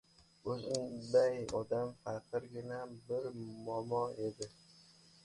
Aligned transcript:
—O‘zimizday 0.51 1.35
odam. 1.59 1.91
Faqirgina 2.07 2.79
bir 3.11 3.29
momo 3.69 4.01
edi. 4.29 4.49